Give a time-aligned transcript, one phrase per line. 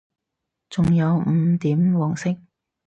[0.71, 2.35] 仲有五點黃色